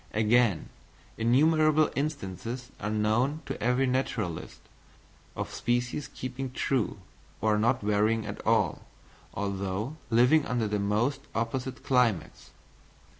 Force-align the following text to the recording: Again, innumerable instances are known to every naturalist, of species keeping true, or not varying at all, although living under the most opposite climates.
Again, 0.15 0.69
innumerable 1.15 1.91
instances 1.95 2.71
are 2.79 2.89
known 2.89 3.43
to 3.45 3.61
every 3.61 3.85
naturalist, 3.85 4.59
of 5.35 5.53
species 5.53 6.07
keeping 6.07 6.49
true, 6.51 6.97
or 7.39 7.59
not 7.59 7.81
varying 7.83 8.25
at 8.25 8.41
all, 8.43 8.87
although 9.35 9.97
living 10.09 10.43
under 10.47 10.67
the 10.67 10.79
most 10.79 11.21
opposite 11.35 11.83
climates. 11.83 12.49